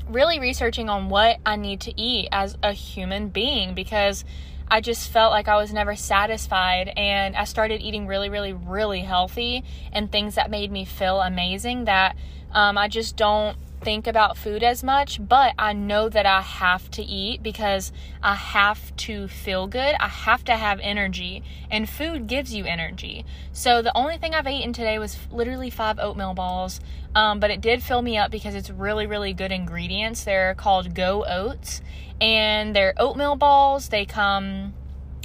really 0.09 0.39
researching 0.41 0.89
on 0.89 1.09
what 1.09 1.39
i 1.47 1.57
need 1.57 1.81
to 1.81 2.01
eat 2.01 2.29
as 2.33 2.57
a 2.63 2.73
human 2.73 3.29
being 3.29 3.75
because 3.75 4.25
I 4.73 4.81
just 4.81 5.11
felt 5.11 5.33
like 5.33 5.49
I 5.49 5.57
was 5.57 5.71
never 5.71 5.95
satisfied. 5.95 6.95
And 6.97 7.37
I 7.37 7.45
started 7.45 7.83
eating 7.83 8.07
really, 8.07 8.31
really, 8.31 8.55
really 8.55 9.01
healthy 9.01 9.65
and 9.93 10.11
things 10.11 10.37
that 10.37 10.51
made 10.51 10.73
me 10.73 10.87
feel 10.87 11.21
amazing 11.21 11.85
that 11.85 12.17
um, 12.53 12.79
I 12.79 12.89
just 12.89 13.15
don't 13.15 13.59
think 13.83 14.07
about 14.07 14.37
food 14.37 14.63
as 14.63 14.83
much, 14.83 15.21
but 15.27 15.55
I 15.59 15.73
know 15.73 16.09
that 16.09 16.27
I 16.27 16.41
have 16.41 16.91
to 16.93 17.03
eat 17.03 17.43
because 17.43 17.93
I 18.23 18.35
have 18.35 18.95
to 18.97 19.29
feel 19.29 19.67
good. 19.67 19.95
I 19.99 20.09
have 20.09 20.45
to 20.45 20.57
have 20.57 20.81
energy, 20.81 21.43
and 21.71 21.89
food 21.89 22.27
gives 22.27 22.55
you 22.55 22.65
energy. 22.65 23.25
So 23.53 23.83
the 23.83 23.97
only 23.97 24.19
thing 24.19 24.35
I've 24.35 24.47
eaten 24.47 24.73
today 24.73 24.99
was 24.99 25.19
literally 25.31 25.71
five 25.71 25.99
oatmeal 25.99 26.35
balls, 26.35 26.81
um, 27.15 27.41
but 27.41 27.51
it 27.51 27.61
did 27.61 27.83
fill 27.83 28.03
me 28.03 28.17
up 28.17 28.31
because 28.31 28.55
it's 28.55 28.71
really, 28.71 29.07
really 29.07 29.33
good 29.33 29.53
ingredients. 29.53 30.25
They're 30.25 30.55
called 30.55 30.95
Go 30.95 31.25
Oats, 31.27 31.83
and 32.21 32.75
they're 32.75 32.95
oatmeal 32.97 33.37
balls. 33.37 33.89
They 33.89 34.05
come 34.05 34.75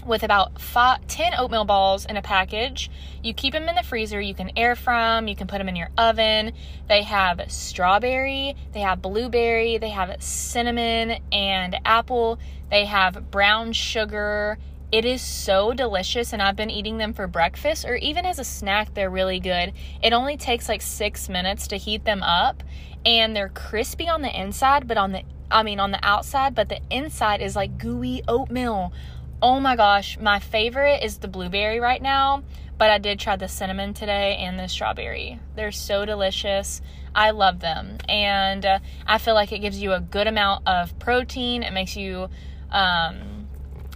with 0.07 0.23
about 0.23 0.59
five, 0.59 1.05
10 1.07 1.33
oatmeal 1.37 1.65
balls 1.65 2.05
in 2.05 2.17
a 2.17 2.21
package. 2.21 2.89
You 3.21 3.33
keep 3.33 3.53
them 3.53 3.67
in 3.67 3.75
the 3.75 3.83
freezer. 3.83 4.21
You 4.21 4.33
can 4.33 4.51
air 4.55 4.75
from, 4.75 5.27
you 5.27 5.35
can 5.35 5.47
put 5.47 5.57
them 5.57 5.69
in 5.69 5.75
your 5.75 5.89
oven. 5.97 6.53
They 6.87 7.03
have 7.03 7.41
strawberry, 7.51 8.55
they 8.73 8.79
have 8.79 9.01
blueberry, 9.01 9.77
they 9.77 9.89
have 9.89 10.21
cinnamon 10.21 11.19
and 11.31 11.75
apple, 11.85 12.39
they 12.69 12.85
have 12.85 13.29
brown 13.31 13.73
sugar. 13.73 14.57
It 14.89 15.03
is 15.03 15.21
so 15.21 15.73
delicious, 15.73 16.31
and 16.31 16.41
I've 16.41 16.55
been 16.55 16.71
eating 16.71 16.97
them 16.97 17.13
for 17.13 17.27
breakfast 17.27 17.83
or 17.83 17.97
even 17.97 18.25
as 18.25 18.39
a 18.39 18.45
snack. 18.45 18.93
They're 18.93 19.09
really 19.09 19.41
good. 19.41 19.73
It 20.01 20.13
only 20.13 20.37
takes 20.37 20.69
like 20.69 20.81
six 20.81 21.27
minutes 21.27 21.67
to 21.67 21.77
heat 21.77 22.05
them 22.05 22.23
up, 22.23 22.63
and 23.05 23.35
they're 23.35 23.49
crispy 23.49 24.07
on 24.07 24.21
the 24.21 24.39
inside, 24.39 24.87
but 24.87 24.97
on 24.97 25.11
the 25.11 25.23
I 25.49 25.63
mean, 25.63 25.79
on 25.79 25.91
the 25.91 25.99
outside, 26.03 26.55
but 26.55 26.69
the 26.69 26.79
inside 26.91 27.41
is 27.41 27.55
like 27.55 27.77
gooey 27.77 28.21
oatmeal. 28.27 28.91
Oh 29.39 29.59
my 29.59 29.75
gosh, 29.75 30.17
my 30.17 30.39
favorite 30.39 31.03
is 31.03 31.19
the 31.19 31.27
blueberry 31.27 31.79
right 31.79 32.01
now, 32.01 32.41
but 32.79 32.89
I 32.89 32.97
did 32.97 33.19
try 33.19 33.35
the 33.35 33.47
cinnamon 33.47 33.93
today 33.93 34.35
and 34.37 34.57
the 34.57 34.67
strawberry. 34.67 35.39
They're 35.55 35.71
so 35.71 36.05
delicious. 36.05 36.81
I 37.13 37.29
love 37.29 37.59
them. 37.59 37.99
And 38.09 38.65
uh, 38.65 38.79
I 39.05 39.19
feel 39.19 39.35
like 39.35 39.51
it 39.51 39.59
gives 39.59 39.79
you 39.79 39.93
a 39.93 39.99
good 39.99 40.25
amount 40.25 40.67
of 40.67 40.97
protein. 40.97 41.61
It 41.61 41.71
makes 41.71 41.95
you 41.95 42.29
um, 42.71 43.47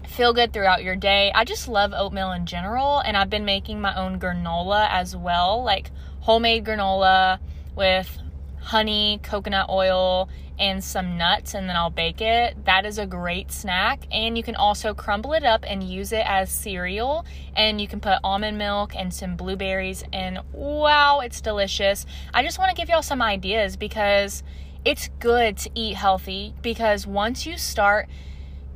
feel 0.07 0.31
good 0.31 0.53
throughout 0.53 0.83
your 0.83 0.95
day. 0.95 1.31
I 1.33 1.43
just 1.43 1.67
love 1.67 1.91
oatmeal 1.91 2.33
in 2.33 2.45
general, 2.45 2.99
and 2.99 3.17
I've 3.17 3.31
been 3.31 3.45
making 3.45 3.81
my 3.81 3.95
own 3.95 4.19
granola 4.19 4.89
as 4.91 5.15
well, 5.15 5.63
like 5.63 5.89
homemade 6.19 6.65
granola 6.65 7.39
with 7.75 8.15
honey, 8.59 9.19
coconut 9.23 9.69
oil, 9.69 10.29
and 10.61 10.83
some 10.83 11.17
nuts, 11.17 11.55
and 11.55 11.67
then 11.67 11.75
I'll 11.75 11.89
bake 11.89 12.21
it. 12.21 12.65
That 12.65 12.85
is 12.85 12.99
a 12.99 13.07
great 13.07 13.51
snack. 13.51 14.05
And 14.11 14.37
you 14.37 14.43
can 14.43 14.55
also 14.55 14.93
crumble 14.93 15.33
it 15.33 15.43
up 15.43 15.65
and 15.67 15.83
use 15.83 16.11
it 16.11 16.23
as 16.25 16.51
cereal. 16.51 17.25
And 17.55 17.81
you 17.81 17.87
can 17.87 17.99
put 17.99 18.19
almond 18.23 18.59
milk 18.59 18.95
and 18.95 19.11
some 19.11 19.35
blueberries, 19.35 20.03
and 20.13 20.39
wow, 20.53 21.21
it's 21.21 21.41
delicious. 21.41 22.05
I 22.33 22.43
just 22.43 22.59
want 22.59 22.69
to 22.69 22.75
give 22.75 22.89
y'all 22.89 23.01
some 23.01 23.21
ideas 23.21 23.75
because 23.75 24.43
it's 24.85 25.09
good 25.19 25.57
to 25.57 25.71
eat 25.73 25.95
healthy. 25.95 26.53
Because 26.61 27.07
once 27.07 27.47
you 27.47 27.57
start, 27.57 28.07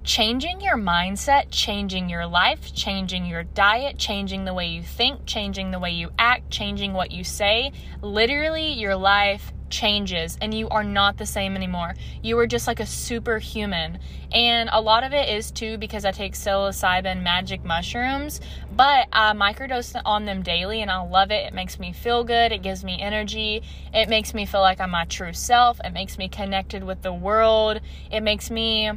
changing 0.03 0.61
your 0.61 0.77
mindset, 0.77 1.45
changing 1.49 2.09
your 2.09 2.25
life, 2.27 2.73
changing 2.73 3.25
your 3.25 3.43
diet, 3.43 3.97
changing 3.97 4.45
the 4.45 4.53
way 4.53 4.67
you 4.67 4.83
think, 4.83 5.25
changing 5.25 5.71
the 5.71 5.79
way 5.79 5.91
you 5.91 6.09
act, 6.17 6.49
changing 6.49 6.93
what 6.93 7.11
you 7.11 7.23
say. 7.23 7.71
Literally, 8.01 8.73
your 8.73 8.95
life 8.95 9.51
changes 9.69 10.37
and 10.41 10.53
you 10.53 10.69
are 10.69 10.83
not 10.83 11.17
the 11.17 11.25
same 11.25 11.55
anymore. 11.55 11.95
You 12.21 12.37
are 12.39 12.47
just 12.47 12.67
like 12.67 12.79
a 12.79 12.85
superhuman. 12.85 13.99
And 14.31 14.69
a 14.71 14.81
lot 14.81 15.03
of 15.03 15.13
it 15.13 15.29
is 15.29 15.51
too 15.51 15.77
because 15.77 16.05
I 16.05 16.11
take 16.11 16.33
psilocybin 16.33 17.23
magic 17.23 17.63
mushrooms, 17.63 18.41
but 18.75 19.07
I 19.11 19.33
microdose 19.33 19.99
on 20.05 20.25
them 20.25 20.43
daily 20.43 20.81
and 20.81 20.91
I 20.91 21.01
love 21.01 21.31
it. 21.31 21.45
It 21.45 21.53
makes 21.53 21.79
me 21.79 21.93
feel 21.93 22.23
good, 22.23 22.51
it 22.51 22.61
gives 22.61 22.83
me 22.83 22.99
energy, 22.99 23.63
it 23.93 24.09
makes 24.09 24.33
me 24.33 24.45
feel 24.45 24.61
like 24.61 24.79
I'm 24.79 24.91
my 24.91 25.05
true 25.05 25.33
self, 25.33 25.79
it 25.83 25.93
makes 25.93 26.17
me 26.17 26.27
connected 26.27 26.83
with 26.83 27.01
the 27.01 27.13
world, 27.13 27.79
it 28.11 28.21
makes 28.21 28.49
me 28.49 28.91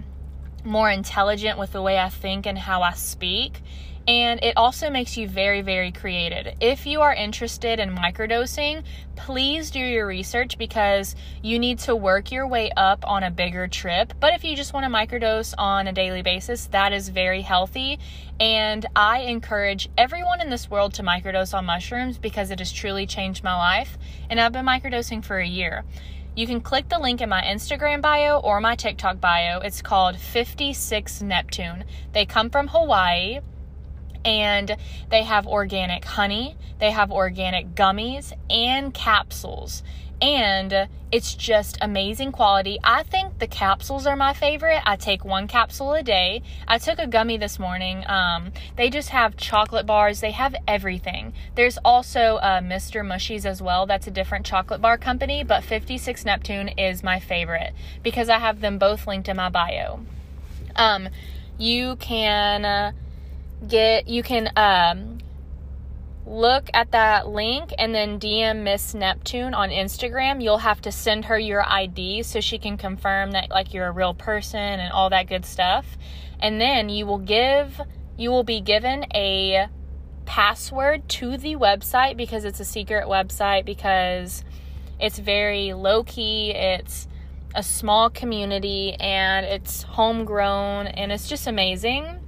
more 0.65 0.91
intelligent 0.91 1.59
with 1.59 1.73
the 1.73 1.83
way 1.83 1.99
I 1.99 2.09
think 2.09 2.47
and 2.47 2.59
how 2.59 2.83
I 2.83 2.93
speak 2.93 3.63
and 4.09 4.43
it 4.43 4.57
also 4.57 4.89
makes 4.89 5.19
you 5.19 5.29
very, 5.29 5.61
very 5.61 5.93
creative. 5.93 6.55
If 6.63 6.87
you 6.87 7.03
are 7.03 7.13
interested 7.13 7.79
in 7.79 7.95
microdosing, 7.95 8.83
please 9.17 9.71
do 9.71 9.79
your 9.79 10.07
research 10.07 10.57
because 10.57 11.15
you 11.43 11.59
need 11.59 11.79
to 11.81 11.95
work 11.95 12.33
your 12.33 12.47
way 12.47 12.71
up 12.75 13.07
on 13.07 13.23
a 13.23 13.31
bigger 13.31 13.69
trip. 13.69 14.15
But 14.19 14.33
if 14.33 14.45
you 14.45 14.57
just 14.57 14.73
want 14.73 14.85
to 14.85 14.91
microdose 14.91 15.53
on 15.59 15.89
a 15.89 15.93
daily 15.93 16.23
basis, 16.23 16.69
that 16.69 16.95
is 16.95 17.11
very 17.11 17.43
healthy. 17.43 17.99
And 18.41 18.87
I 18.97 19.21
encourage 19.21 19.91
everyone 19.99 20.41
in 20.41 20.49
this 20.49 20.71
world 20.71 20.95
to 20.95 21.03
microdose 21.03 21.53
on 21.53 21.67
mushrooms 21.67 22.17
because 22.17 22.51
it 22.51 22.61
has 22.61 22.73
truly 22.73 23.07
changed 23.07 23.45
my 23.45 23.55
life. 23.55 23.99
And 24.31 24.41
I've 24.41 24.53
been 24.53 24.65
microdosing 24.65 25.23
for 25.23 25.37
a 25.37 25.47
year. 25.47 25.85
You 26.35 26.47
can 26.47 26.63
click 26.63 26.89
the 26.89 26.99
link 26.99 27.21
in 27.21 27.29
my 27.29 27.43
Instagram 27.43 28.01
bio 28.01 28.39
or 28.39 28.59
my 28.59 28.75
TikTok 28.75 29.21
bio. 29.21 29.59
It's 29.61 29.83
called 29.83 30.17
56 30.17 31.21
Neptune. 31.21 31.85
They 32.15 32.25
come 32.25 32.49
from 32.49 32.69
Hawaii 32.69 33.41
and 34.25 34.77
they 35.11 35.23
have 35.23 35.47
organic 35.47 36.05
honey, 36.05 36.57
they 36.79 36.91
have 36.91 37.11
organic 37.11 37.75
gummies 37.75 38.33
and 38.51 38.93
capsules. 38.95 39.83
And 40.21 40.89
it's 41.13 41.35
just 41.35 41.79
amazing 41.81 42.33
quality. 42.33 42.79
I 42.83 43.05
think 43.05 43.39
the 43.39 43.47
capsules 43.47 44.05
are 44.05 44.17
my 44.17 44.35
favorite. 44.35 44.83
I 44.85 44.97
take 44.97 45.25
one 45.25 45.47
capsule 45.47 45.95
a 45.95 46.03
day. 46.03 46.43
I 46.67 46.79
took 46.79 46.99
a 46.99 47.07
gummy 47.07 47.39
this 47.39 47.59
morning. 47.59 48.05
Um, 48.07 48.53
they 48.77 48.91
just 48.91 49.11
have 49.11 49.37
chocolate 49.37 49.87
bars, 49.87 50.21
they 50.21 50.33
have 50.33 50.57
everything. 50.67 51.33
There's 51.55 51.79
also 51.85 52.37
uh, 52.37 52.61
Mr. 52.61 53.07
Mushies 53.07 53.47
as 53.47 53.63
well. 53.63 53.87
That's 53.87 54.09
a 54.09 54.11
different 54.11 54.45
chocolate 54.45 54.83
bar 54.83 54.99
company, 54.99 55.45
but 55.45 55.63
56 55.63 56.25
Neptune 56.25 56.69
is 56.69 57.05
my 57.05 57.21
favorite 57.21 57.73
because 58.03 58.29
I 58.29 58.39
have 58.41 58.61
them 58.61 58.77
both 58.77 59.07
linked 59.07 59.29
in 59.29 59.37
my 59.37 59.49
bio. 59.49 60.01
Um, 60.75 61.09
you 61.59 61.97
can. 61.97 62.65
Uh, 62.65 62.93
get 63.67 64.09
you 64.09 64.23
can 64.23 64.51
um, 64.57 65.19
look 66.27 66.69
at 66.75 66.93
that 66.93 67.29
link 67.29 67.73
and 67.79 67.95
then 67.95 68.21
DM 68.21 68.63
Miss 68.63 68.95
Neptune 68.95 69.55
on 69.55 69.71
Instagram. 69.71 70.43
You'll 70.43 70.59
have 70.59 70.81
to 70.83 70.93
send 70.93 71.27
her 71.27 71.39
your 71.39 71.67
ID 71.67 72.23
so 72.23 72.41
she 72.41 72.59
can 72.59 72.77
confirm 72.77 73.33
that 73.33 73.51
like 73.51 73.73
you're 73.73 73.87
a 73.87 73.93
real 73.93 74.15
person 74.15 74.61
and 74.61 74.93
all 74.93 75.11
that 75.11 75.29
good 75.29 75.45
stuff. 75.45 75.97
And 76.41 76.61
then 76.61 76.89
you 76.89 77.07
will 77.07 77.19
give 77.19 77.81
you 78.17 78.31
will 78.31 78.45
be 78.45 78.61
given 78.61 79.07
a 79.15 79.69
password 80.27 81.09
to 81.09 81.37
the 81.37 81.57
website 81.57 82.17
because 82.17 82.45
it's 82.45 82.61
a 82.61 82.65
secret 82.65 83.07
website 83.07 83.65
because 83.65 84.45
it's 85.01 85.19
very 85.19 85.73
low 85.73 86.03
key. 86.05 86.51
It's 86.51 87.07
a 87.55 87.63
small 87.63 88.11
community 88.11 88.93
and 88.95 89.47
it's 89.47 89.85
homegrown 89.85 90.89
and 90.89 91.11
it's 91.13 91.29
just 91.29 91.47
amazing. 91.47 92.21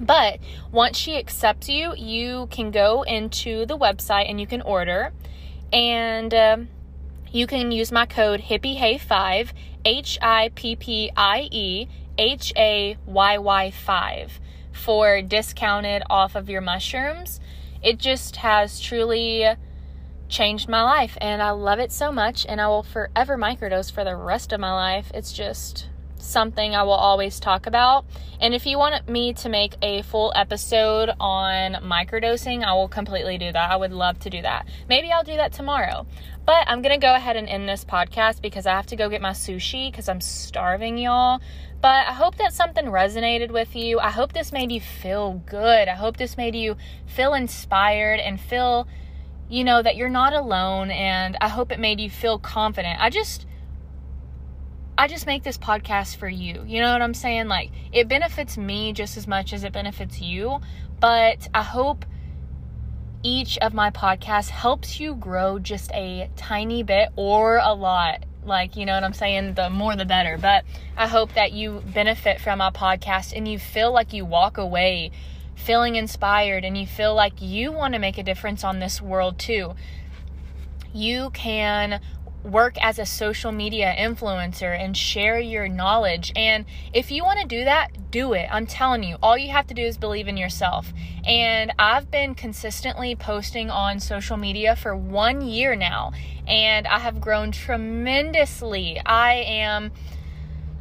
But 0.00 0.40
once 0.72 0.96
she 0.96 1.16
accepts 1.16 1.68
you, 1.68 1.94
you 1.96 2.48
can 2.50 2.70
go 2.70 3.02
into 3.02 3.66
the 3.66 3.78
website 3.78 4.28
and 4.28 4.40
you 4.40 4.46
can 4.46 4.62
order. 4.62 5.12
And 5.72 6.34
um, 6.34 6.68
you 7.30 7.46
can 7.46 7.72
use 7.72 7.92
my 7.92 8.06
code 8.06 8.42
HippieHayy5 8.42 9.50
H 9.84 10.18
I 10.22 10.50
P 10.54 10.76
P 10.76 11.10
I 11.16 11.48
E 11.50 11.88
H 12.16 12.52
A 12.56 12.96
Y 13.06 13.38
Y 13.38 13.70
5 13.70 14.40
for 14.72 15.22
discounted 15.22 16.02
off 16.08 16.34
of 16.34 16.48
your 16.48 16.60
mushrooms. 16.60 17.40
It 17.82 17.98
just 17.98 18.36
has 18.36 18.80
truly 18.80 19.46
changed 20.28 20.68
my 20.68 20.82
life 20.82 21.18
and 21.20 21.42
I 21.42 21.50
love 21.50 21.78
it 21.78 21.92
so 21.92 22.10
much 22.10 22.46
and 22.48 22.60
I 22.60 22.66
will 22.68 22.82
forever 22.82 23.36
microdose 23.36 23.92
for 23.92 24.04
the 24.04 24.16
rest 24.16 24.52
of 24.52 24.60
my 24.60 24.72
life. 24.72 25.10
It's 25.14 25.32
just 25.32 25.88
something 26.24 26.74
I 26.74 26.82
will 26.82 26.92
always 26.92 27.38
talk 27.38 27.66
about. 27.66 28.04
And 28.40 28.54
if 28.54 28.66
you 28.66 28.78
want 28.78 29.08
me 29.08 29.32
to 29.34 29.48
make 29.48 29.76
a 29.82 30.02
full 30.02 30.32
episode 30.34 31.10
on 31.20 31.74
microdosing, 31.82 32.64
I 32.64 32.72
will 32.74 32.88
completely 32.88 33.38
do 33.38 33.52
that. 33.52 33.70
I 33.70 33.76
would 33.76 33.92
love 33.92 34.18
to 34.20 34.30
do 34.30 34.42
that. 34.42 34.66
Maybe 34.88 35.12
I'll 35.12 35.24
do 35.24 35.36
that 35.36 35.52
tomorrow. 35.52 36.06
But 36.46 36.64
I'm 36.66 36.82
going 36.82 36.98
to 36.98 37.04
go 37.04 37.14
ahead 37.14 37.36
and 37.36 37.48
end 37.48 37.68
this 37.68 37.84
podcast 37.84 38.42
because 38.42 38.66
I 38.66 38.72
have 38.72 38.86
to 38.86 38.96
go 38.96 39.08
get 39.08 39.22
my 39.22 39.30
sushi 39.30 39.90
because 39.90 40.08
I'm 40.08 40.20
starving, 40.20 40.98
y'all. 40.98 41.40
But 41.80 42.06
I 42.06 42.12
hope 42.12 42.36
that 42.36 42.52
something 42.52 42.86
resonated 42.86 43.50
with 43.50 43.76
you. 43.76 43.98
I 43.98 44.10
hope 44.10 44.32
this 44.32 44.52
made 44.52 44.72
you 44.72 44.80
feel 44.80 45.42
good. 45.46 45.88
I 45.88 45.94
hope 45.94 46.16
this 46.16 46.36
made 46.36 46.54
you 46.54 46.76
feel 47.06 47.34
inspired 47.34 48.20
and 48.20 48.40
feel, 48.40 48.88
you 49.48 49.64
know, 49.64 49.82
that 49.82 49.96
you're 49.96 50.08
not 50.08 50.32
alone. 50.32 50.90
And 50.90 51.36
I 51.40 51.48
hope 51.48 51.72
it 51.72 51.78
made 51.78 52.00
you 52.00 52.10
feel 52.10 52.38
confident. 52.38 53.00
I 53.00 53.10
just 53.10 53.46
I 54.96 55.08
just 55.08 55.26
make 55.26 55.42
this 55.42 55.58
podcast 55.58 56.16
for 56.16 56.28
you. 56.28 56.62
You 56.66 56.80
know 56.80 56.92
what 56.92 57.02
I'm 57.02 57.14
saying? 57.14 57.48
Like, 57.48 57.70
it 57.92 58.06
benefits 58.06 58.56
me 58.56 58.92
just 58.92 59.16
as 59.16 59.26
much 59.26 59.52
as 59.52 59.64
it 59.64 59.72
benefits 59.72 60.20
you. 60.20 60.60
But 61.00 61.48
I 61.52 61.62
hope 61.62 62.04
each 63.24 63.58
of 63.58 63.74
my 63.74 63.90
podcasts 63.90 64.50
helps 64.50 65.00
you 65.00 65.16
grow 65.16 65.58
just 65.58 65.90
a 65.92 66.30
tiny 66.36 66.84
bit 66.84 67.08
or 67.16 67.56
a 67.56 67.74
lot. 67.74 68.24
Like, 68.44 68.76
you 68.76 68.86
know 68.86 68.94
what 68.94 69.02
I'm 69.02 69.14
saying? 69.14 69.54
The 69.54 69.68
more 69.68 69.96
the 69.96 70.04
better. 70.04 70.38
But 70.38 70.64
I 70.96 71.08
hope 71.08 71.34
that 71.34 71.52
you 71.52 71.82
benefit 71.92 72.40
from 72.40 72.58
my 72.58 72.70
podcast 72.70 73.32
and 73.34 73.48
you 73.48 73.58
feel 73.58 73.92
like 73.92 74.12
you 74.12 74.24
walk 74.24 74.58
away 74.58 75.10
feeling 75.56 75.96
inspired 75.96 76.64
and 76.64 76.76
you 76.76 76.86
feel 76.86 77.14
like 77.14 77.40
you 77.40 77.72
want 77.72 77.94
to 77.94 77.98
make 77.98 78.18
a 78.18 78.22
difference 78.22 78.62
on 78.62 78.78
this 78.78 79.00
world 79.00 79.38
too. 79.38 79.74
You 80.92 81.30
can 81.30 82.00
work 82.44 82.76
as 82.80 82.98
a 82.98 83.06
social 83.06 83.50
media 83.50 83.94
influencer 83.98 84.78
and 84.78 84.96
share 84.96 85.40
your 85.40 85.66
knowledge. 85.66 86.32
And 86.36 86.66
if 86.92 87.10
you 87.10 87.24
want 87.24 87.40
to 87.40 87.46
do 87.46 87.64
that, 87.64 88.10
do 88.10 88.34
it. 88.34 88.48
I'm 88.52 88.66
telling 88.66 89.02
you, 89.02 89.16
all 89.22 89.36
you 89.36 89.50
have 89.50 89.66
to 89.68 89.74
do 89.74 89.82
is 89.82 89.96
believe 89.96 90.28
in 90.28 90.36
yourself. 90.36 90.92
And 91.26 91.72
I've 91.78 92.10
been 92.10 92.34
consistently 92.34 93.16
posting 93.16 93.70
on 93.70 93.98
social 93.98 94.36
media 94.36 94.76
for 94.76 94.94
one 94.94 95.40
year 95.40 95.74
now, 95.74 96.12
and 96.46 96.86
I 96.86 96.98
have 96.98 97.20
grown 97.20 97.50
tremendously. 97.50 99.00
I 99.04 99.32
am 99.34 99.90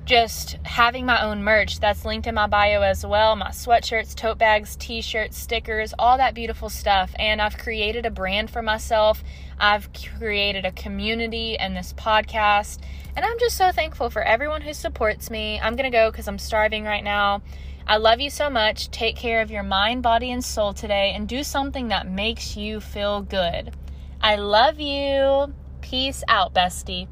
just 0.06 0.58
having 0.64 1.06
my 1.06 1.24
own 1.24 1.44
merch 1.44 1.80
that's 1.80 2.04
linked 2.04 2.28
in 2.28 2.36
my 2.36 2.48
bio 2.48 2.82
as 2.82 3.06
well 3.06 3.36
my 3.36 3.50
sweatshirts, 3.50 4.16
tote 4.16 4.38
bags, 4.38 4.76
t 4.76 5.02
shirts, 5.02 5.38
stickers, 5.38 5.94
all 5.98 6.18
that 6.18 6.34
beautiful 6.34 6.70
stuff. 6.70 7.14
And 7.18 7.42
I've 7.42 7.58
created 7.58 8.06
a 8.06 8.12
brand 8.12 8.50
for 8.50 8.62
myself. 8.62 9.24
I've 9.60 9.90
created 10.18 10.66
a 10.66 10.72
community 10.72 11.58
and 11.58 11.76
this 11.76 11.94
podcast. 11.94 12.80
And 13.16 13.24
I'm 13.24 13.40
just 13.40 13.58
so 13.58 13.72
thankful 13.72 14.10
for 14.10 14.24
everyone 14.24 14.62
who 14.62 14.74
supports 14.74 15.30
me. 15.30 15.60
I'm 15.62 15.76
going 15.76 15.90
to 15.90 15.96
go 15.96 16.12
because 16.12 16.28
I'm 16.28 16.40
starving 16.40 16.84
right 16.84 17.04
now. 17.04 17.42
I 17.86 17.98
love 17.98 18.20
you 18.20 18.30
so 18.30 18.50
much. 18.50 18.90
Take 18.92 19.16
care 19.16 19.42
of 19.42 19.52
your 19.52 19.64
mind, 19.64 20.04
body, 20.04 20.32
and 20.32 20.44
soul 20.44 20.74
today 20.74 21.12
and 21.16 21.28
do 21.28 21.44
something 21.44 21.90
that 21.90 22.08
makes 22.08 22.58
you 22.58 22.80
feel 22.80 23.22
good. 23.22 23.76
I 24.22 24.36
love 24.36 24.80
you. 24.80 25.54
Peace 25.82 26.24
out, 26.28 26.54
bestie. 26.54 27.08